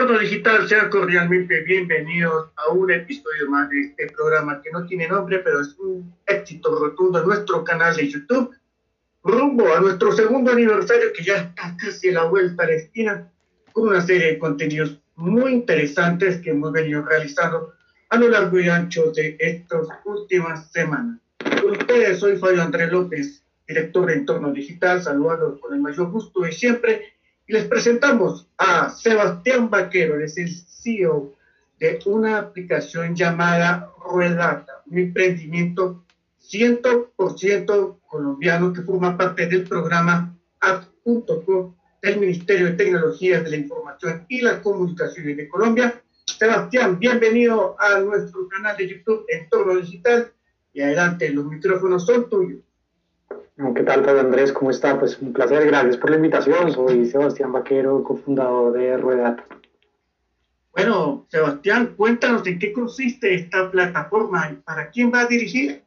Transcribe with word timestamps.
Entorno 0.00 0.18
Digital, 0.18 0.66
sean 0.66 0.88
cordialmente 0.88 1.60
bienvenidos 1.60 2.48
a 2.56 2.72
un 2.72 2.90
episodio 2.90 3.50
más 3.50 3.68
de 3.68 3.80
este 3.82 4.06
programa 4.06 4.62
que 4.62 4.70
no 4.70 4.86
tiene 4.86 5.06
nombre, 5.06 5.40
pero 5.40 5.60
es 5.60 5.78
un 5.78 6.14
éxito 6.26 6.74
rotundo 6.74 7.20
en 7.20 7.26
nuestro 7.26 7.62
canal 7.64 7.94
de 7.94 8.08
YouTube, 8.08 8.50
rumbo 9.22 9.74
a 9.74 9.80
nuestro 9.80 10.10
segundo 10.12 10.52
aniversario 10.52 11.12
que 11.12 11.22
ya 11.22 11.36
está 11.36 11.76
casi 11.76 12.08
a 12.08 12.12
la 12.12 12.24
vuelta 12.24 12.62
a 12.62 12.68
la 12.68 12.76
esquina, 12.76 13.30
con 13.72 13.88
una 13.88 14.00
serie 14.00 14.28
de 14.28 14.38
contenidos 14.38 14.98
muy 15.16 15.52
interesantes 15.52 16.40
que 16.40 16.48
hemos 16.48 16.72
venido 16.72 17.02
realizando 17.02 17.74
a 18.08 18.16
lo 18.16 18.30
largo 18.30 18.58
y 18.58 18.70
ancho 18.70 19.12
de 19.12 19.36
estas 19.38 19.86
últimas 20.06 20.72
semanas. 20.72 21.20
Con 21.60 21.72
ustedes 21.72 22.18
soy 22.20 22.38
Fabio 22.38 22.62
Andrés 22.62 22.90
López, 22.90 23.44
director 23.68 24.06
de 24.06 24.14
Entorno 24.14 24.50
Digital, 24.50 25.02
saludando 25.02 25.60
con 25.60 25.74
el 25.74 25.80
mayor 25.82 26.10
gusto 26.10 26.40
de 26.40 26.52
siempre 26.52 27.19
les 27.50 27.64
presentamos 27.64 28.46
a 28.58 28.90
Sebastián 28.90 29.68
Vaquero, 29.68 30.20
es 30.20 30.38
el 30.38 30.48
CEO 30.48 31.34
de 31.80 31.98
una 32.06 32.38
aplicación 32.38 33.16
llamada 33.16 33.90
Ruedata, 34.04 34.82
un 34.86 34.98
emprendimiento 34.98 36.04
100% 36.40 37.98
colombiano 38.06 38.72
que 38.72 38.82
forma 38.82 39.16
parte 39.16 39.46
del 39.46 39.64
programa 39.64 40.36
App.co 40.60 41.74
del 42.00 42.20
Ministerio 42.20 42.66
de 42.66 42.72
Tecnologías 42.72 43.42
de 43.42 43.50
la 43.50 43.56
Información 43.56 44.24
y 44.28 44.42
las 44.42 44.60
Comunicaciones 44.60 45.36
de 45.36 45.48
Colombia. 45.48 46.00
Sebastián, 46.24 47.00
bienvenido 47.00 47.76
a 47.80 47.98
nuestro 47.98 48.48
canal 48.48 48.76
de 48.76 48.88
YouTube 48.88 49.24
Entorno 49.28 49.76
Digital 49.80 50.32
y 50.72 50.82
adelante, 50.82 51.30
los 51.30 51.46
micrófonos 51.46 52.06
son 52.06 52.30
tuyos. 52.30 52.60
¿Qué 53.74 53.82
tal, 53.82 54.02
Pedro 54.02 54.20
Andrés? 54.20 54.52
¿Cómo 54.52 54.70
está? 54.70 54.98
Pues 54.98 55.20
un 55.20 55.32
placer, 55.32 55.66
gracias 55.66 55.98
por 55.98 56.10
la 56.10 56.16
invitación. 56.16 56.72
Soy 56.72 57.04
Sebastián 57.04 57.52
Vaquero, 57.52 58.02
cofundador 58.02 58.72
de 58.72 58.96
Ruedata. 58.96 59.44
Bueno, 60.72 61.26
Sebastián, 61.28 61.94
cuéntanos 61.96 62.46
en 62.46 62.58
qué 62.58 62.72
consiste 62.72 63.34
esta 63.34 63.70
plataforma 63.70 64.50
y 64.50 64.56
para 64.56 64.88
quién 64.88 65.12
va 65.12 65.20
a 65.20 65.26
dirigir. 65.26 65.82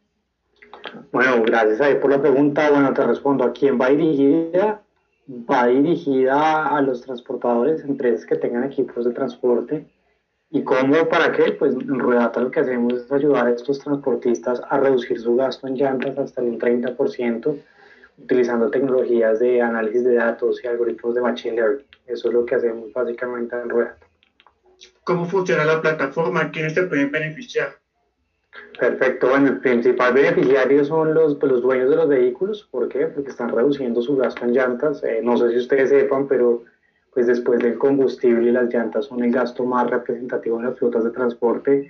Bueno, 1.11 1.41
gracias 1.43 1.81
a 1.81 1.99
por 1.99 2.11
la 2.11 2.21
pregunta. 2.21 2.69
Bueno, 2.69 2.93
te 2.93 3.05
respondo. 3.05 3.43
¿A 3.43 3.51
quién 3.51 3.79
va 3.79 3.89
dirigida? 3.89 4.83
Va 5.29 5.67
dirigida 5.67 6.67
a 6.67 6.81
los 6.81 7.01
transportadores, 7.01 7.83
empresas 7.83 8.25
que 8.25 8.35
tengan 8.35 8.65
equipos 8.65 9.05
de 9.05 9.11
transporte 9.11 9.87
¿Y 10.55 10.63
cómo? 10.63 11.09
¿Para 11.09 11.31
qué? 11.31 11.53
Pues 11.53 11.73
en 11.73 11.97
Ruedata 11.97 12.39
lo 12.39 12.51
que 12.51 12.59
hacemos 12.59 12.93
es 12.93 13.11
ayudar 13.11 13.47
a 13.47 13.49
estos 13.49 13.79
transportistas 13.79 14.61
a 14.69 14.79
reducir 14.79 15.19
su 15.19 15.35
gasto 15.35 15.65
en 15.65 15.73
llantas 15.73 16.15
hasta 16.15 16.43
un 16.43 16.59
30%, 16.59 17.57
utilizando 18.19 18.69
tecnologías 18.69 19.39
de 19.39 19.63
análisis 19.63 20.03
de 20.03 20.13
datos 20.13 20.63
y 20.63 20.67
algoritmos 20.67 21.15
de 21.15 21.21
Machine 21.21 21.55
Learning. 21.55 21.85
Eso 22.05 22.27
es 22.27 22.33
lo 22.35 22.45
que 22.45 22.53
hacemos 22.53 22.93
básicamente 22.93 23.55
en 23.55 23.67
Ruedata. 23.67 24.05
¿Cómo 25.03 25.25
funciona 25.25 25.65
la 25.65 25.81
plataforma? 25.81 26.51
¿Quiénes 26.51 26.75
se 26.75 26.83
pueden 26.83 27.09
beneficiar? 27.09 27.69
Perfecto. 28.79 29.29
Bueno, 29.29 29.47
el 29.47 29.59
principal 29.59 30.13
beneficiario 30.13 30.85
son 30.85 31.15
los, 31.15 31.33
pues, 31.37 31.51
los 31.51 31.63
dueños 31.63 31.89
de 31.89 31.95
los 31.95 32.07
vehículos. 32.07 32.67
¿Por 32.69 32.89
qué? 32.89 33.07
Porque 33.07 33.31
están 33.31 33.49
reduciendo 33.49 34.03
su 34.03 34.15
gasto 34.17 34.45
en 34.45 34.53
llantas. 34.53 35.03
Eh, 35.03 35.21
no 35.23 35.35
sé 35.35 35.49
si 35.49 35.57
ustedes 35.57 35.89
sepan, 35.89 36.27
pero 36.27 36.63
pues 37.13 37.27
después 37.27 37.59
del 37.59 37.77
combustible 37.77 38.49
y 38.49 38.51
las 38.51 38.73
llantas 38.73 39.05
son 39.05 39.23
el 39.23 39.31
gasto 39.31 39.63
más 39.65 39.89
representativo 39.89 40.59
en 40.59 40.65
las 40.65 40.77
flotas 40.77 41.03
de 41.03 41.11
transporte, 41.11 41.89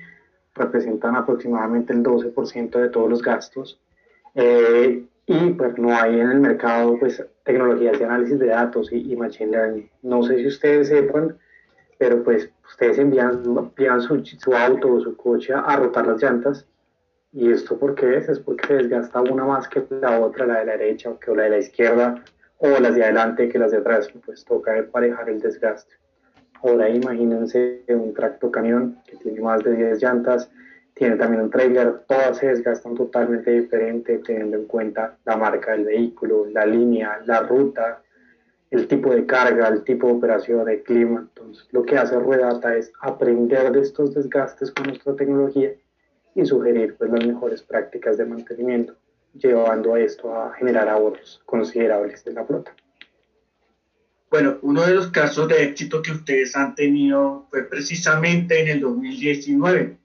representan 0.54 1.16
aproximadamente 1.16 1.94
el 1.94 2.04
12% 2.04 2.80
de 2.80 2.90
todos 2.90 3.10
los 3.10 3.22
gastos. 3.22 3.80
Eh, 4.36 5.06
y 5.26 5.50
pues 5.52 5.78
no 5.78 5.96
hay 5.96 6.20
en 6.20 6.32
el 6.32 6.40
mercado 6.40 6.98
pues 7.00 7.24
tecnologías 7.44 7.98
de 7.98 8.06
análisis 8.06 8.40
de 8.40 8.48
datos 8.48 8.92
y, 8.92 9.16
machine 9.16 9.52
learning. 9.52 9.90
No 10.02 10.22
sé 10.24 10.38
si 10.38 10.48
ustedes 10.48 10.90
sepan, 10.90 11.38
pero 11.98 12.24
pues 12.24 12.50
ustedes 12.68 12.98
envían, 12.98 13.44
envían 13.46 14.02
su, 14.02 14.24
su, 14.26 14.54
auto 14.54 14.94
o 14.94 15.00
su 15.00 15.16
coche 15.16 15.54
a 15.54 15.76
rotar 15.78 16.08
las 16.08 16.22
llantas. 16.22 16.66
¿Y 17.32 17.50
esto 17.52 17.80
por 17.80 17.96
qué 17.96 18.18
es? 18.18 18.28
Es 18.28 18.40
porque 18.40 18.74
desgasta 18.74 19.22
una 19.22 19.46
más 19.46 19.68
que 19.70 19.84
la 19.90 20.20
otra, 20.20 20.46
la 20.46 20.60
de 20.60 20.66
la 20.66 20.78
derecha 20.78 21.10
o 21.10 21.20
que 21.20 21.34
la 21.34 21.44
de 21.44 21.50
la 21.50 21.58
izquierda, 21.60 22.24
o 22.64 22.80
las 22.80 22.96
de 22.96 23.04
adelante 23.04 23.50
que 23.50 23.60
las 23.60 23.72
de 23.72 23.80
atrás, 23.80 24.10
pues 24.26 24.46
toca 24.46 24.78
emparejar 24.78 25.30
el 25.30 25.42
desgaste. 25.42 25.96
Ahora 26.64 26.90
imagínense 26.90 27.84
un 27.90 28.14
tracto 28.14 28.50
camión 28.50 29.00
que 29.06 29.18
tiene 29.18 29.42
más 29.42 29.62
de 29.66 29.76
10 29.76 30.02
llantas, 30.02 30.50
tiene 30.94 31.18
también 31.18 31.44
un 31.44 31.50
trailer, 31.50 32.04
todas 32.08 32.38
se 32.38 32.48
desgastan 32.48 32.96
totalmente 32.96 33.52
diferente 33.52 34.20
teniendo 34.20 34.56
en 34.56 34.66
cuenta 34.66 35.18
la 35.26 35.36
marca 35.36 35.74
del 35.74 35.84
vehículo, 35.84 36.46
la 36.46 36.66
línea, 36.66 37.22
la 37.26 37.42
ruta, 37.42 38.02
el 38.72 38.88
tipo 38.88 39.14
de 39.14 39.26
carga, 39.26 39.68
el 39.68 39.84
tipo 39.84 40.08
de 40.08 40.14
operación, 40.14 40.70
el 40.70 40.84
clima. 40.84 41.20
Entonces, 41.20 41.68
lo 41.72 41.84
que 41.84 41.98
hace 41.98 42.18
Ruedata 42.18 42.78
es 42.78 42.94
aprender 43.02 43.74
de 43.74 43.82
estos 43.82 44.14
desgastes 44.14 44.72
con 44.72 44.86
nuestra 44.86 45.14
tecnología 45.18 45.74
y 46.34 46.46
sugerir 46.46 46.96
pues, 46.98 47.12
las 47.12 47.26
mejores 47.26 47.62
prácticas 47.62 48.18
de 48.18 48.26
mantenimiento 48.26 48.96
llevando 49.34 49.96
a 49.96 50.00
esto 50.00 50.34
a 50.36 50.54
generar 50.54 50.88
ahorros 50.90 51.42
considerables 51.46 52.24
de 52.24 52.34
la 52.34 52.46
flota. 52.46 52.76
Bueno, 54.30 54.60
uno 54.62 54.84
de 54.84 54.94
los 54.96 55.08
casos 55.08 55.48
de 55.48 55.64
éxito 55.64 56.02
que 56.02 56.12
ustedes 56.12 56.54
han 56.56 56.76
tenido 56.76 57.48
fue 57.50 57.64
precisamente 57.64 58.62
en 58.62 58.68
el 58.68 58.82
2019, 58.82 59.98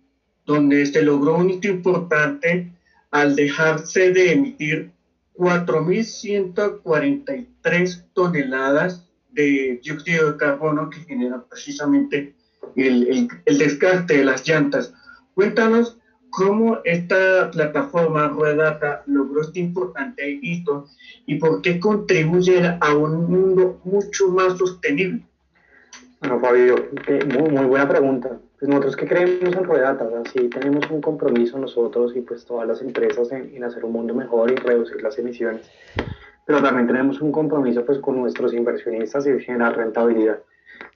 donde 0.45 0.87
se 0.87 1.03
logró 1.03 1.37
un 1.37 1.51
hito 1.51 1.69
importante 1.69 2.73
al 3.11 3.37
dejarse 3.37 4.13
de 4.13 4.33
emitir 4.33 4.91
4.143 5.35 8.05
toneladas 8.13 9.07
de 9.31 9.81
dióxido 9.83 10.33
de 10.33 10.39
carbono 10.39 10.91
que 10.91 11.01
genera 11.01 11.43
precisamente 11.49 12.35
el, 12.77 13.09
el, 13.09 13.29
el 13.47 13.59
desgaste 13.59 14.19
de 14.19 14.25
las 14.25 14.47
llantas. 14.47 14.93
Cuéntanos 15.35 15.98
cómo 16.39 16.79
esta 16.85 17.51
plataforma 17.51 18.29
Ruedata 18.29 19.03
logró 19.07 19.41
este 19.41 19.59
importante 19.59 20.39
hito 20.41 20.87
y 21.27 21.35
por 21.35 21.61
qué 21.63 21.81
contribuye 21.81 22.79
a 22.81 22.95
un 22.95 23.29
mundo 23.29 23.81
mucho 23.83 24.29
más 24.29 24.57
sostenible. 24.57 25.23
Bueno, 26.21 26.39
Fabio, 26.39 26.77
muy, 27.37 27.51
muy 27.51 27.65
buena 27.65 27.89
pregunta. 27.89 28.39
Pues 28.57 28.69
nosotros 28.69 28.95
que 28.95 29.09
creemos 29.09 29.53
en 29.53 29.65
Ruedata, 29.65 30.05
o 30.05 30.25
sí 30.27 30.49
tenemos 30.49 30.89
un 30.91 31.01
compromiso 31.01 31.59
nosotros 31.59 32.15
y 32.15 32.21
pues 32.21 32.45
todas 32.45 32.69
las 32.69 32.83
empresas 32.83 33.33
en, 33.33 33.53
en, 33.57 33.65
hacer 33.65 33.85
un 33.85 33.93
mundo 33.93 34.15
mejor 34.15 34.53
y 34.53 34.55
reducir 34.55 35.03
las 35.03 35.19
emisiones, 35.19 35.69
pero 36.47 36.63
también 36.63 36.87
tenemos 36.87 37.21
un 37.21 37.33
compromiso 37.33 37.85
pues 37.85 37.99
con 37.99 38.21
nuestros 38.21 38.55
inversionistas 38.55 39.27
y 39.27 39.41
generar 39.41 39.77
rentabilidad. 39.77 40.39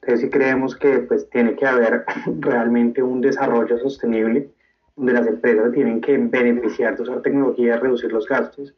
Entonces 0.02 0.20
sí 0.20 0.30
creemos 0.30 0.76
que 0.76 1.00
pues 1.00 1.28
tiene 1.30 1.56
que 1.56 1.66
haber 1.66 2.04
realmente 2.38 3.02
un 3.02 3.20
desarrollo 3.20 3.78
sostenible 3.80 4.48
donde 4.96 5.12
las 5.12 5.26
empresas 5.26 5.72
tienen 5.72 6.00
que 6.00 6.18
beneficiar 6.18 6.96
de 6.96 7.02
usar 7.02 7.22
tecnología 7.22 7.78
reducir 7.78 8.12
los 8.12 8.28
gastos. 8.28 8.74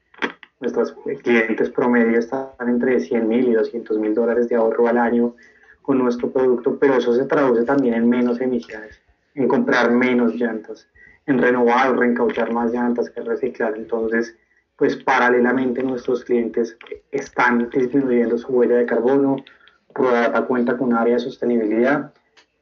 Nuestros 0.61 0.95
clientes 1.23 1.71
promedio 1.71 2.19
están 2.19 2.49
entre 2.61 3.01
100 3.01 3.29
mil 3.29 3.49
y 3.49 3.53
200 3.53 3.99
mil 3.99 4.15
dólares 4.15 4.49
de 4.49 4.57
ahorro 4.57 4.89
al 4.89 4.99
año 4.99 5.35
con 5.83 5.99
nuestro 5.99 6.31
producto, 6.31 6.79
pero 6.79 6.95
eso 6.95 7.13
se 7.15 7.25
traduce 7.25 7.65
también 7.65 7.95
en 7.95 8.09
menos 8.09 8.41
emisiones, 8.41 9.01
en 9.35 9.49
comprar 9.49 9.91
menos 9.91 10.35
llantas, 10.35 10.89
en 11.27 11.39
renovar 11.39 11.91
o 11.91 11.97
reencauchar 11.97 12.53
más 12.53 12.73
llantas 12.73 13.11
que 13.11 13.21
reciclar. 13.21 13.75
Entonces, 13.77 14.37
pues 14.77 14.97
paralelamente 14.97 15.83
nuestros 15.83 16.25
clientes 16.25 16.79
están 17.11 17.69
disminuyendo 17.71 18.39
su 18.39 18.53
huella 18.53 18.77
de 18.77 18.87
carbono, 18.87 19.37
Prodata 19.93 20.43
cuenta 20.43 20.77
con 20.77 20.89
un 20.89 20.95
área 20.95 21.15
de 21.15 21.21
sostenibilidad 21.21 22.13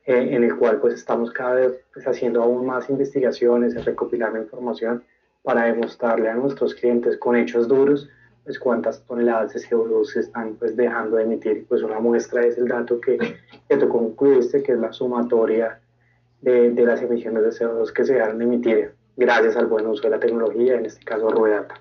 eh, 0.06 0.28
en 0.32 0.44
el 0.44 0.56
cual 0.56 0.80
pues 0.80 0.94
estamos 0.94 1.30
cada 1.32 1.54
vez 1.54 1.84
pues, 1.92 2.06
haciendo 2.06 2.42
aún 2.42 2.66
más 2.66 2.90
investigaciones, 2.90 3.84
recopilando 3.84 4.40
información 4.40 5.04
para 5.42 5.64
demostrarle 5.64 6.28
a 6.28 6.34
nuestros 6.34 6.74
clientes 6.74 7.16
con 7.18 7.36
hechos 7.36 7.68
duros 7.68 8.08
pues 8.44 8.58
cuántas 8.58 9.04
toneladas 9.04 9.54
de 9.54 9.60
CO2 9.60 10.04
se 10.06 10.20
están 10.20 10.56
pues 10.56 10.76
dejando 10.76 11.16
de 11.16 11.24
emitir. 11.24 11.64
Pues 11.68 11.82
una 11.82 12.00
muestra 12.00 12.44
es 12.44 12.58
el 12.58 12.66
dato 12.66 13.00
que, 13.00 13.16
que 13.68 13.76
tú 13.76 13.88
concluiste, 13.88 14.62
que 14.62 14.72
es 14.72 14.78
la 14.78 14.92
sumatoria 14.92 15.80
de, 16.40 16.70
de, 16.70 16.84
las 16.84 17.00
emisiones 17.00 17.44
de 17.44 17.50
CO2 17.50 17.92
que 17.92 18.04
se 18.04 18.14
dejan 18.14 18.38
de 18.38 18.44
emitir 18.44 18.94
gracias 19.16 19.56
al 19.56 19.66
buen 19.66 19.86
uso 19.86 20.02
de 20.02 20.10
la 20.10 20.18
tecnología, 20.18 20.74
en 20.74 20.86
este 20.86 21.04
caso 21.04 21.30
Ruedata. 21.30 21.76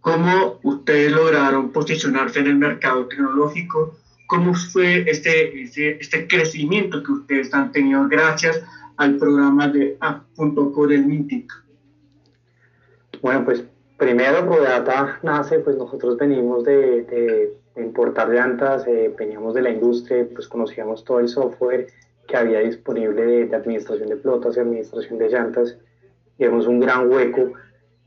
¿Cómo 0.00 0.58
ustedes 0.62 1.12
lograron 1.12 1.72
posicionarse 1.72 2.40
en 2.40 2.46
el 2.46 2.56
mercado 2.56 3.06
tecnológico 3.06 3.96
cómo 4.28 4.54
fue 4.54 5.10
este, 5.10 5.62
este, 5.62 5.98
este, 6.00 6.28
crecimiento 6.28 7.02
que 7.02 7.12
ustedes 7.12 7.52
han 7.54 7.72
tenido 7.72 8.06
gracias 8.08 8.62
al 8.98 9.16
programa 9.16 9.68
de 9.68 9.96
App.co 10.00 10.86
del 10.86 11.06
MINTIC. 11.06 11.50
Bueno, 13.22 13.44
pues 13.44 13.64
primero 13.96 14.42
Rodata 14.42 15.18
nace, 15.22 15.58
pues 15.60 15.76
nosotros 15.76 16.18
venimos 16.18 16.62
de, 16.62 17.02
de, 17.04 17.82
importar 17.82 18.28
llantas, 18.28 18.86
eh, 18.86 19.14
veníamos 19.16 19.54
de 19.54 19.62
la 19.62 19.70
industria, 19.70 20.26
pues 20.34 20.46
conocíamos 20.46 21.04
todo 21.04 21.20
el 21.20 21.28
software 21.28 21.86
que 22.26 22.36
había 22.36 22.60
disponible 22.60 23.24
de, 23.24 23.46
de 23.46 23.56
administración 23.56 24.08
de 24.08 24.16
flotas 24.16 24.56
y 24.56 24.60
administración 24.60 25.18
de 25.18 25.28
llantas, 25.30 25.78
vemos 26.38 26.66
un 26.66 26.80
gran 26.80 27.10
hueco 27.10 27.52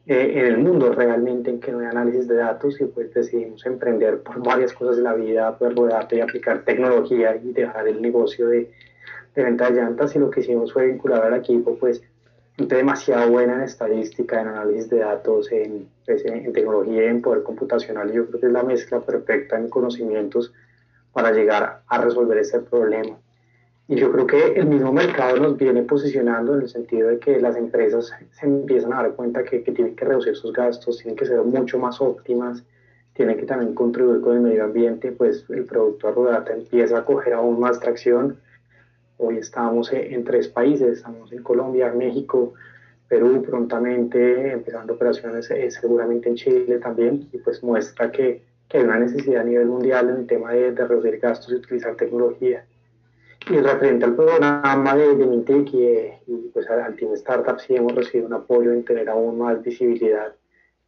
eh, 0.07 0.33
en 0.35 0.45
el 0.45 0.57
mundo 0.57 0.91
realmente 0.93 1.49
en 1.49 1.59
que 1.59 1.71
no 1.71 1.79
hay 1.79 1.85
análisis 1.85 2.27
de 2.27 2.35
datos 2.35 2.79
y 2.81 2.85
pues 2.85 3.13
decidimos 3.13 3.65
emprender 3.65 4.21
por 4.21 4.43
varias 4.43 4.73
cosas 4.73 4.97
de 4.97 5.03
la 5.03 5.13
vida, 5.13 5.57
pues 5.57 5.75
rodarte 5.75 6.17
y 6.17 6.21
aplicar 6.21 6.63
tecnología 6.63 7.35
y 7.35 7.51
dejar 7.51 7.87
el 7.87 8.01
negocio 8.01 8.47
de, 8.47 8.71
de 9.35 9.43
venta 9.43 9.69
de 9.69 9.81
llantas 9.81 10.15
y 10.15 10.19
lo 10.19 10.29
que 10.29 10.41
hicimos 10.41 10.73
fue 10.73 10.87
vincular 10.87 11.23
al 11.23 11.35
equipo 11.35 11.77
pues 11.77 12.01
gente 12.57 12.75
demasiado 12.75 13.31
buena 13.31 13.55
en 13.55 13.61
estadística, 13.61 14.41
en 14.41 14.47
análisis 14.49 14.89
de 14.89 14.99
datos, 14.99 15.51
en, 15.51 15.89
pues, 16.05 16.25
en, 16.25 16.51
tecnología 16.53 17.05
y 17.05 17.07
en 17.07 17.21
poder 17.21 17.43
computacional. 17.43 18.11
Yo 18.11 18.27
creo 18.27 18.39
que 18.39 18.47
es 18.47 18.51
la 18.51 18.63
mezcla 18.63 18.99
perfecta 18.99 19.57
en 19.57 19.69
conocimientos 19.69 20.53
para 21.13 21.31
llegar 21.31 21.81
a 21.87 22.01
resolver 22.01 22.37
este 22.37 22.59
problema. 22.59 23.17
Y 23.87 23.95
yo 23.95 24.11
creo 24.11 24.25
que 24.25 24.53
el 24.53 24.67
mismo 24.67 24.93
mercado 24.93 25.37
nos 25.37 25.57
viene 25.57 25.83
posicionando 25.83 26.55
en 26.55 26.61
el 26.61 26.69
sentido 26.69 27.09
de 27.09 27.19
que 27.19 27.41
las 27.41 27.55
empresas 27.57 28.13
se 28.31 28.45
empiezan 28.45 28.93
a 28.93 29.03
dar 29.03 29.15
cuenta 29.15 29.43
que, 29.43 29.59
tienen 29.59 29.95
que 29.95 30.05
reducir 30.05 30.35
sus 30.35 30.53
gastos, 30.53 30.97
tienen 30.97 31.17
que 31.17 31.25
ser 31.25 31.41
mucho 31.41 31.77
más 31.77 31.99
óptimas, 31.99 32.63
tienen 33.13 33.37
que 33.37 33.45
también 33.45 33.73
contribuir 33.73 34.21
con 34.21 34.35
el 34.35 34.41
medio 34.41 34.63
ambiente, 34.63 35.11
pues 35.11 35.45
el 35.49 35.65
producto 35.65 36.07
Arrodata 36.07 36.53
empieza 36.53 36.99
a 36.99 37.05
coger 37.05 37.33
aún 37.33 37.59
más 37.59 37.79
tracción. 37.79 38.37
Hoy 39.17 39.37
estamos 39.37 39.91
en 39.91 40.23
tres 40.23 40.47
países, 40.47 40.97
estamos 40.97 41.31
en 41.33 41.43
Colombia, 41.43 41.91
México, 41.91 42.53
Perú, 43.09 43.43
prontamente 43.45 44.53
empezando 44.53 44.93
operaciones 44.93 45.51
eh, 45.51 45.69
seguramente 45.69 46.29
en 46.29 46.35
Chile 46.35 46.79
también, 46.79 47.27
y 47.33 47.39
pues 47.39 47.61
muestra 47.61 48.09
que, 48.09 48.41
que, 48.69 48.77
hay 48.77 48.85
una 48.85 48.99
necesidad 48.99 49.41
a 49.41 49.43
nivel 49.43 49.67
mundial 49.67 50.09
en 50.09 50.15
el 50.15 50.27
tema 50.27 50.53
de, 50.53 50.71
de 50.71 50.87
reducir 50.87 51.19
gastos 51.19 51.51
y 51.51 51.55
utilizar 51.55 51.97
tecnología. 51.97 52.65
Y 53.49 53.57
referente 53.57 54.05
al 54.05 54.15
programa 54.15 54.95
de, 54.95 55.15
de 55.15 55.25
Mintic 55.25 55.73
y, 55.73 55.87
y, 56.27 56.51
pues 56.53 56.69
al 56.69 56.95
Team 56.95 57.13
Startup, 57.13 57.59
sí 57.59 57.75
hemos 57.75 57.95
recibido 57.95 58.27
un 58.27 58.33
apoyo 58.33 58.71
en 58.71 58.85
tener 58.85 59.09
aún 59.09 59.39
más 59.39 59.61
visibilidad, 59.63 60.35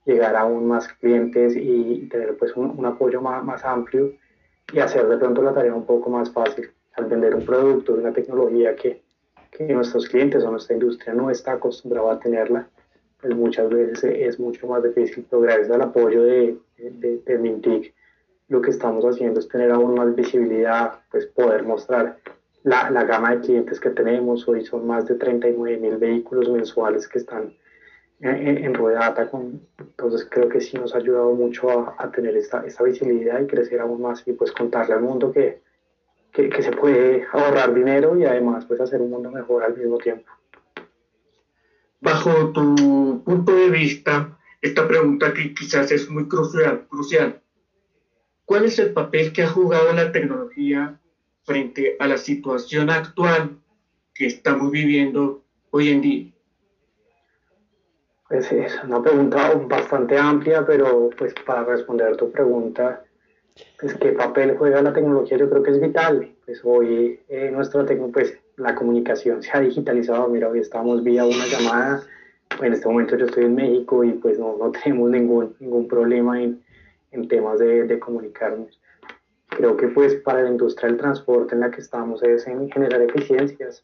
llegar 0.06 0.36
a 0.36 0.42
aún 0.42 0.68
más 0.68 0.88
clientes 0.88 1.56
y 1.56 2.08
tener 2.12 2.38
pues 2.38 2.56
un, 2.56 2.78
un 2.78 2.86
apoyo 2.86 3.22
más, 3.22 3.44
más, 3.44 3.66
amplio 3.66 4.14
y 4.72 4.80
hacer 4.80 5.08
de 5.08 5.18
pronto 5.18 5.42
la 5.42 5.54
tarea 5.54 5.74
un 5.74 5.86
poco 5.86 6.10
más 6.10 6.30
fácil 6.32 6.70
al 6.96 7.06
vender 7.06 7.36
un 7.36 7.46
producto, 7.46 7.96
una 7.96 8.14
tecnología 8.14 8.76
que, 8.76 9.02
que 9.50 9.74
nuestros 9.74 10.08
clientes 10.08 10.44
o 10.44 10.52
nuestra 10.52 10.76
industria 10.76 11.14
no 11.14 11.32
está 11.32 11.54
acostumbrado 11.54 12.12
a 12.12 12.20
tenerla, 12.20 12.68
pues 13.20 13.36
muchas 13.36 13.68
veces 13.70 14.04
es 14.04 14.40
mucho 14.40 14.68
más 14.68 14.84
difícil, 14.84 15.26
pero 15.28 15.42
gracias 15.42 15.72
al 15.72 15.82
apoyo 15.82 16.24
de, 16.24 16.58
de, 16.78 17.18
de 17.18 17.38
Mintic, 17.40 17.94
lo 18.50 18.62
que 18.62 18.70
estamos 18.70 19.04
haciendo 19.06 19.40
es 19.40 19.48
tener 19.48 19.72
aún 19.72 19.96
más 19.96 20.16
visibilidad, 20.16 21.00
pues 21.10 21.26
poder 21.26 21.64
mostrar 21.64 22.18
la, 22.64 22.90
la, 22.90 23.04
gama 23.04 23.36
de 23.36 23.42
clientes 23.42 23.80
que 23.80 23.90
tenemos. 23.90 24.48
Hoy 24.48 24.66
son 24.66 24.88
más 24.88 25.06
de 25.08 25.16
39 25.16 25.78
mil 25.78 25.98
vehículos 25.98 26.50
mensuales 26.50 27.08
que 27.08 27.20
están 27.20 27.54
en, 28.20 28.58
en 28.58 28.74
Ruedata. 28.74 29.30
Con, 29.30 29.62
entonces 29.78 30.28
creo 30.30 30.50
que 30.50 30.62
sí 30.62 30.78
nos 30.78 30.96
ha 30.96 30.98
ayudado 30.98 31.34
mucho 31.34 31.70
a, 31.70 31.96
a, 31.98 32.12
tener 32.12 32.36
esta, 32.36 32.66
esta 32.66 32.84
visibilidad 32.84 33.42
y 33.42 33.48
crecer 33.48 33.80
aún 33.80 34.02
más 34.02 34.28
y 34.28 34.34
pues 34.34 34.52
contarle 34.52 34.96
al 34.96 35.02
mundo 35.02 35.32
que, 35.32 35.62
que, 36.32 36.50
que, 36.50 36.64
se 36.64 36.72
puede 36.72 37.26
ahorrar 37.32 37.74
dinero 37.74 38.18
y 38.18 38.26
además 38.26 38.66
pues 38.66 38.80
hacer 38.80 39.02
un 39.02 39.12
mundo 39.12 39.30
mejor 39.32 39.64
al 39.64 39.78
mismo 39.78 39.98
tiempo. 39.98 40.32
Bajo 42.00 42.52
tu 42.52 43.24
punto 43.24 43.56
de 43.56 43.70
vista, 43.70 44.38
esta 44.62 44.88
pregunta 44.88 45.34
que 45.34 45.54
quizás 45.54 45.92
es 45.92 46.10
muy 46.10 46.28
crucial, 46.28 46.86
crucial. 46.90 47.42
¿Cuál 48.46 48.66
es 48.66 48.78
el 48.80 48.92
papel 48.92 49.32
que 49.32 49.44
ha 49.44 49.48
jugado 49.48 49.94
la 49.94 50.12
tecnología 50.12 51.00
frente 51.44 51.96
a 52.00 52.08
la 52.08 52.18
situación 52.18 52.90
actual 52.90 53.58
que 54.14 54.28
estamos 54.28 54.72
viviendo 54.72 55.44
hoy 55.72 55.90
en 55.90 56.02
día? 56.02 56.34
Pues 58.28 58.52
es 58.52 58.84
una 58.84 59.02
pregunta 59.02 59.54
bastante 59.68 60.18
amplia, 60.18 60.66
pero 60.66 61.10
pues 61.18 61.34
para 61.46 61.64
responder 61.64 62.16
tu 62.16 62.32
pregunta, 62.32 63.04
pues 63.80 63.94
qué 63.96 64.14
papel 64.14 64.56
juega 64.58 64.82
la 64.82 64.94
tecnología 64.94 65.38
yo 65.38 65.50
creo 65.50 65.62
que 65.62 65.72
es 65.72 65.82
vital. 65.82 66.34
Pues 66.46 66.62
hoy 66.64 67.20
eh, 67.28 67.52
nuestra 67.52 67.86
pues 68.12 68.40
la 68.58 68.74
comunicación 68.76 69.44
se 69.44 69.52
ha 69.54 69.60
digitalizado. 69.60 70.28
Mira, 70.30 70.50
hoy 70.50 70.60
estamos 70.60 71.04
vía 71.04 71.26
una 71.26 71.46
llamada. 71.46 72.04
En 72.62 72.74
este 72.74 72.88
momento 72.88 73.18
yo 73.18 73.26
estoy 73.26 73.46
en 73.46 73.56
México 73.56 74.04
y 74.04 74.14
pues 74.14 74.40
no, 74.40 74.58
no 74.58 74.72
tenemos 74.72 75.10
ningún, 75.10 75.56
ningún 75.60 75.88
problema 75.88 76.42
en, 76.42 76.64
en 77.12 77.28
temas 77.28 77.60
de, 77.60 77.84
de 77.84 78.00
comunicarnos 78.00 78.80
creo 79.56 79.78
que 79.78 79.88
pues 79.88 80.16
para 80.16 80.42
la 80.42 80.50
industria 80.50 80.90
del 80.90 80.98
transporte 80.98 81.56
en 81.56 81.62
la 81.62 81.72
que 81.72 81.82
estamos 81.82 82.22
es 82.24 82.48
en 82.48 82.70
generar 82.70 83.02
eficiencias. 83.02 83.84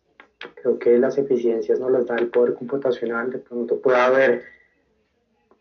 Creo 0.62 0.80
que 0.80 0.98
las 0.98 1.18
eficiencias 1.18 1.80
nos 1.80 1.92
las 1.92 2.06
da 2.06 2.16
el 2.16 2.28
poder 2.28 2.54
computacional, 2.54 3.30
de 3.30 3.40
pronto 3.40 3.78
puede 3.80 4.00
haber 4.00 4.44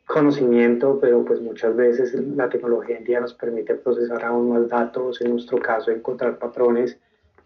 conocimiento, 0.07 0.99
pero 1.01 1.25
pues 1.25 1.41
muchas 1.41 1.77
veces 1.77 2.15
la 2.15 2.49
tecnología 2.49 2.97
en 2.97 3.05
día 3.05 3.21
nos 3.21 3.35
permite 3.35 3.75
procesar 3.75 4.25
aún 4.25 4.51
más 4.51 4.69
datos, 4.69 5.21
en 5.21 5.33
nuestro 5.33 5.59
caso 5.59 5.91
encontrar 5.91 6.39
patrones 6.39 6.99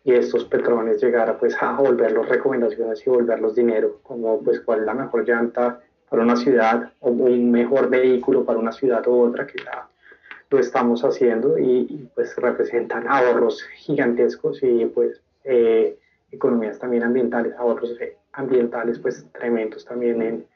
y 0.04 0.12
estos 0.12 0.44
patrones 0.44 1.02
llegar 1.02 1.28
a, 1.28 1.38
pues, 1.38 1.56
a 1.60 1.72
volverlos 1.72 2.28
recomendaciones 2.28 3.06
y 3.06 3.10
volverlos 3.10 3.54
dinero, 3.54 4.00
como 4.02 4.40
pues 4.40 4.60
cuál 4.60 4.80
es 4.80 4.86
la 4.86 4.94
mejor 4.94 5.26
llanta 5.26 5.80
para 6.08 6.22
una 6.22 6.36
ciudad 6.36 6.92
o 7.00 7.10
un 7.10 7.50
mejor 7.50 7.88
vehículo 7.88 8.44
para 8.44 8.58
una 8.58 8.72
ciudad 8.72 9.06
u 9.08 9.22
otra 9.22 9.46
que 9.46 9.62
la 9.62 9.88
lo 10.52 10.60
estamos 10.60 11.02
haciendo 11.02 11.58
y, 11.58 11.86
y 11.88 12.10
pues 12.14 12.36
representan 12.36 13.08
ahorros 13.08 13.62
gigantescos 13.76 14.62
y 14.62 14.84
pues 14.86 15.20
eh, 15.44 15.98
economías 16.30 16.78
también 16.78 17.02
ambientales, 17.02 17.54
ahorros 17.56 17.96
ambientales 18.32 18.98
pues 18.98 19.26
tremendos 19.32 19.84
también 19.84 20.20
en, 20.22 20.46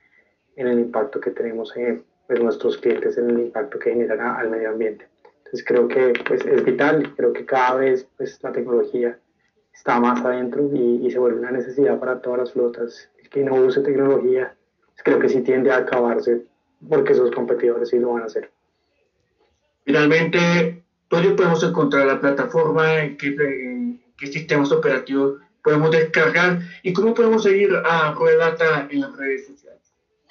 en 0.56 0.66
el 0.66 0.78
impacto 0.78 1.20
que 1.20 1.30
tenemos 1.30 1.74
en 1.76 2.04
pues, 2.26 2.40
nuestros 2.40 2.76
clientes, 2.78 3.16
en 3.18 3.30
el 3.30 3.40
impacto 3.40 3.78
que 3.78 3.90
generan 3.90 4.36
al 4.36 4.50
medio 4.50 4.70
ambiente. 4.70 5.08
Entonces 5.38 5.64
creo 5.64 5.88
que 5.88 6.12
pues, 6.26 6.44
es 6.44 6.64
vital, 6.64 7.14
creo 7.16 7.32
que 7.32 7.46
cada 7.46 7.76
vez 7.76 8.06
pues, 8.16 8.38
la 8.42 8.52
tecnología 8.52 9.18
está 9.72 10.00
más 10.00 10.24
adentro 10.24 10.68
y, 10.72 11.06
y, 11.06 11.10
se 11.10 11.18
vuelve 11.18 11.40
una 11.40 11.50
necesidad 11.50 11.98
para 11.98 12.20
todas 12.20 12.40
las 12.40 12.52
flotas. 12.52 13.10
El 13.18 13.28
que 13.28 13.44
no 13.44 13.54
use 13.54 13.80
tecnología, 13.80 14.56
pues, 14.86 15.02
creo 15.02 15.18
que 15.18 15.28
sí 15.28 15.42
tiende 15.42 15.70
a 15.70 15.78
acabarse 15.78 16.42
porque 16.88 17.14
sus 17.14 17.30
competidores 17.30 17.90
sí 17.90 17.98
lo 17.98 18.12
van 18.12 18.22
a 18.22 18.26
hacer. 18.26 18.50
Finalmente, 19.86 20.82
¿dónde 21.08 21.30
podemos 21.30 21.62
encontrar 21.62 22.08
la 22.08 22.20
plataforma? 22.20 22.98
¿En 23.04 23.16
qué, 23.16 24.26
sistemas 24.26 24.72
operativos 24.72 25.38
podemos 25.62 25.92
descargar? 25.92 26.58
¿Y 26.82 26.92
cómo 26.92 27.14
podemos 27.14 27.44
seguir 27.44 27.70
a 27.84 28.10
Ruedata 28.10 28.88
en 28.90 29.02
las 29.02 29.16
redes 29.16 29.46
sociales? 29.46 29.80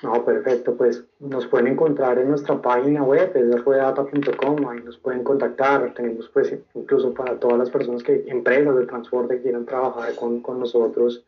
No, 0.04 0.26
perfecto, 0.26 0.76
pues 0.76 1.06
nos 1.20 1.48
pueden 1.48 1.68
encontrar 1.68 2.20
en 2.20 2.28
nuestra 2.28 2.62
página 2.62 3.02
web, 3.02 3.32
es 3.34 3.64
ruedata.com, 3.64 4.68
ahí 4.68 4.82
nos 4.84 4.98
pueden 4.98 5.24
contactar, 5.24 5.94
tenemos 5.94 6.30
pues 6.34 6.54
incluso 6.74 7.14
para 7.14 7.40
todas 7.40 7.58
las 7.58 7.70
personas 7.70 8.04
que, 8.04 8.26
empresas 8.28 8.76
de 8.78 8.86
transporte 8.86 9.42
quieran 9.42 9.66
trabajar 9.66 10.14
con, 10.16 10.42
con 10.42 10.60
nosotros, 10.60 11.24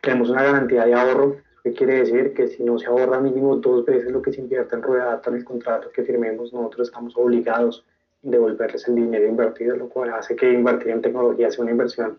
tenemos 0.00 0.30
una 0.30 0.44
garantía 0.44 0.86
de 0.86 0.94
ahorro, 0.94 1.36
¿Qué 1.62 1.72
quiere 1.72 2.00
decir? 2.00 2.32
Que 2.32 2.48
si 2.48 2.62
no 2.62 2.78
se 2.78 2.86
ahorra 2.86 3.20
mínimo 3.20 3.56
dos 3.56 3.84
veces 3.84 4.10
lo 4.10 4.22
que 4.22 4.32
se 4.32 4.40
invierte 4.40 4.74
en 4.74 4.82
rueda 4.82 5.20
en 5.26 5.34
el 5.34 5.44
contrato 5.44 5.90
que 5.90 6.02
firmemos, 6.02 6.52
nosotros 6.52 6.88
estamos 6.88 7.14
obligados 7.16 7.84
a 7.86 8.30
devolverles 8.30 8.88
el 8.88 8.94
dinero 8.94 9.26
invertido, 9.26 9.76
lo 9.76 9.88
cual 9.88 10.12
hace 10.14 10.36
que 10.36 10.50
invertir 10.50 10.88
en 10.92 11.02
tecnología 11.02 11.50
sea 11.50 11.62
una 11.62 11.72
inversión 11.72 12.18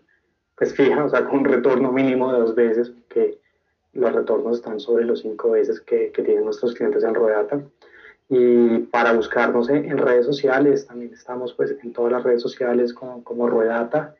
pues 0.56 0.74
fija, 0.74 1.04
o 1.04 1.08
sea, 1.08 1.24
con 1.24 1.40
un 1.40 1.44
retorno 1.46 1.90
mínimo 1.90 2.32
de 2.32 2.38
dos 2.38 2.54
veces, 2.54 2.92
que 3.08 3.38
los 3.94 4.12
retornos 4.12 4.58
están 4.58 4.78
sobre 4.78 5.04
los 5.04 5.20
cinco 5.20 5.50
veces 5.50 5.80
que, 5.80 6.12
que 6.12 6.22
tienen 6.22 6.44
nuestros 6.44 6.74
clientes 6.74 7.02
en 7.02 7.14
Ruedata. 7.14 7.60
Y 8.28 8.78
para 8.90 9.12
buscarnos 9.12 9.68
en, 9.68 9.84
en, 9.84 9.98
redes 9.98 10.24
sociales, 10.24 10.86
también 10.86 11.12
estamos 11.12 11.52
pues 11.54 11.74
en 11.82 11.92
todas 11.92 12.12
las 12.12 12.22
redes 12.22 12.42
sociales 12.42 12.94
como, 12.94 13.24
como 13.24 13.48
Ruedata 13.48 14.14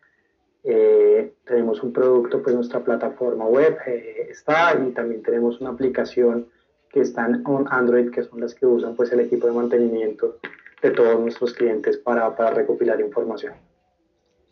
eh, 0.64 1.34
tenemos 1.44 1.82
un 1.82 1.92
producto, 1.92 2.42
pues 2.42 2.54
nuestra 2.54 2.84
plataforma 2.84 3.46
web 3.46 3.76
eh, 3.86 4.28
está 4.30 4.74
y 4.74 4.92
también 4.92 5.22
tenemos 5.22 5.60
una 5.60 5.70
aplicación 5.70 6.46
que 6.90 7.00
está 7.00 7.26
en 7.26 7.42
Android, 7.70 8.10
que 8.10 8.22
son 8.22 8.40
las 8.40 8.54
que 8.54 8.66
usan 8.66 8.94
pues 8.94 9.10
el 9.12 9.20
equipo 9.20 9.46
de 9.46 9.54
mantenimiento 9.54 10.38
de 10.82 10.90
todos 10.90 11.18
nuestros 11.18 11.54
clientes 11.54 11.96
para, 11.96 12.36
para 12.36 12.50
recopilar 12.50 13.00
información. 13.00 13.54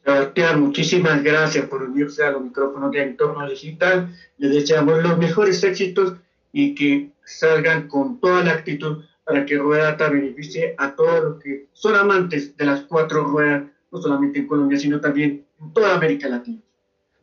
Sebastián, 0.04 0.60
muchísimas 0.62 1.22
gracias 1.22 1.66
por 1.66 1.82
unirse 1.82 2.24
a 2.24 2.30
los 2.30 2.42
micrófonos 2.42 2.90
de 2.90 3.02
Entorno 3.02 3.48
Digital. 3.48 4.08
Les 4.38 4.52
deseamos 4.52 5.02
los 5.02 5.18
mejores 5.18 5.62
éxitos 5.62 6.14
y 6.52 6.74
que 6.74 7.12
salgan 7.24 7.86
con 7.86 8.18
toda 8.18 8.42
la 8.42 8.52
actitud 8.52 9.04
para 9.24 9.44
que 9.44 9.58
Ruedata 9.58 10.08
beneficie 10.08 10.74
a 10.78 10.96
todos 10.96 11.22
los 11.22 11.42
que 11.42 11.68
son 11.72 11.94
amantes 11.94 12.56
de 12.56 12.64
las 12.64 12.80
cuatro 12.82 13.24
ruedas, 13.24 13.64
no 13.92 14.00
solamente 14.00 14.38
en 14.38 14.46
Colombia, 14.46 14.78
sino 14.78 15.00
también 15.00 15.46
en 15.60 15.72
toda 15.72 15.94
América 15.94 16.28
Latina. 16.28 16.60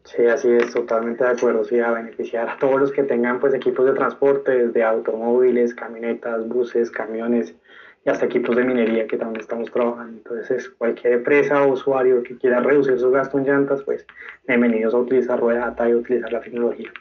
Sí, 0.03 0.25
así 0.25 0.49
es, 0.49 0.73
totalmente 0.73 1.25
de 1.25 1.31
acuerdo, 1.31 1.65
sí, 1.65 1.79
a 1.79 1.91
beneficiar 1.91 2.47
a 2.47 2.57
todos 2.57 2.79
los 2.79 2.91
que 2.93 3.03
tengan 3.03 3.41
pues 3.41 3.53
equipos 3.53 3.85
de 3.85 3.91
transporte, 3.91 4.67
desde 4.67 4.81
automóviles, 4.81 5.75
camionetas, 5.75 6.47
buses, 6.47 6.89
camiones 6.89 7.53
y 8.05 8.09
hasta 8.09 8.25
equipos 8.25 8.55
de 8.55 8.63
minería 8.63 9.05
que 9.05 9.17
también 9.17 9.41
estamos 9.41 9.69
trabajando. 9.69 10.17
Entonces, 10.17 10.69
cualquier 10.69 11.11
empresa 11.13 11.61
o 11.63 11.73
usuario 11.73 12.23
que 12.23 12.37
quiera 12.37 12.61
reducir 12.61 12.97
su 12.97 13.11
gasto 13.11 13.37
en 13.37 13.47
llantas, 13.47 13.83
pues 13.83 14.05
bienvenidos 14.47 14.93
a 14.93 14.99
utilizar 14.99 15.41
Rueda 15.41 15.65
Data 15.65 15.89
y 15.89 15.95
utilizar 15.95 16.31
la 16.31 16.39
tecnología. 16.39 16.93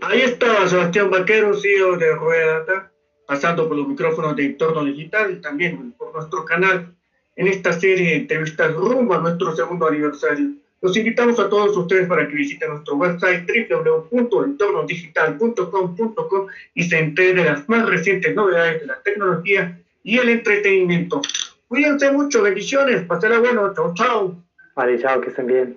Ahí 0.00 0.22
estaba 0.22 0.66
Sebastián 0.66 1.10
Vaquero, 1.10 1.52
CEO 1.52 1.98
de 1.98 2.14
Rueda 2.14 2.60
Data, 2.60 2.92
pasando 3.26 3.68
por 3.68 3.76
los 3.76 3.86
micrófonos 3.86 4.34
de 4.34 4.46
Entorno 4.46 4.82
Digital 4.84 5.30
y 5.30 5.42
también 5.42 5.92
por 5.92 6.14
nuestro 6.14 6.46
canal 6.46 6.94
en 7.38 7.46
esta 7.46 7.72
serie 7.72 8.10
de 8.10 8.16
entrevistas 8.16 8.74
rumbo 8.74 9.14
a 9.14 9.20
nuestro 9.20 9.54
segundo 9.54 9.86
aniversario. 9.86 10.48
Los 10.82 10.94
invitamos 10.96 11.38
a 11.38 11.48
todos 11.48 11.76
ustedes 11.76 12.08
para 12.08 12.26
que 12.26 12.34
visiten 12.34 12.70
nuestro 12.70 12.96
website 12.96 13.48
www.entornodigital.com.com 13.70 16.46
y 16.74 16.82
se 16.82 16.98
enteren 16.98 17.36
de 17.36 17.44
las 17.44 17.68
más 17.68 17.88
recientes 17.88 18.34
novedades 18.34 18.80
de 18.80 18.86
la 18.86 19.00
tecnología 19.00 19.78
y 20.02 20.18
el 20.18 20.30
entretenimiento. 20.30 21.22
Cuídense 21.68 22.10
mucho, 22.10 22.42
bendiciones, 22.42 23.04
pasará 23.04 23.38
bueno, 23.38 23.72
chao, 23.72 23.94
chao. 23.94 24.34
Vale, 24.74 24.98
chao, 24.98 25.20
que 25.20 25.28
estén 25.28 25.46
bien. 25.46 25.76